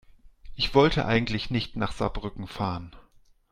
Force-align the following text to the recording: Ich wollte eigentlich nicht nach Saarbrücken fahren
Ich 0.55 0.73
wollte 0.73 1.05
eigentlich 1.05 1.51
nicht 1.51 1.75
nach 1.75 1.91
Saarbrücken 1.91 2.47
fahren 2.47 2.95